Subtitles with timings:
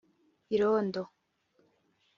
[0.55, 1.03] irondo